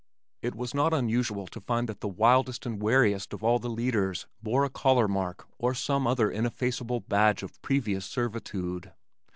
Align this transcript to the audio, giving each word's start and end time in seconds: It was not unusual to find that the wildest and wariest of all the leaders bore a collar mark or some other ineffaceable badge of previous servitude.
It 0.41 0.55
was 0.55 0.73
not 0.73 0.95
unusual 0.95 1.45
to 1.45 1.61
find 1.61 1.87
that 1.87 1.99
the 1.99 2.07
wildest 2.07 2.65
and 2.65 2.81
wariest 2.81 3.33
of 3.33 3.43
all 3.43 3.59
the 3.59 3.69
leaders 3.69 4.25
bore 4.41 4.65
a 4.65 4.69
collar 4.71 5.07
mark 5.07 5.47
or 5.59 5.75
some 5.75 6.07
other 6.07 6.31
ineffaceable 6.31 7.01
badge 7.01 7.43
of 7.43 7.61
previous 7.61 8.07
servitude. 8.07 8.93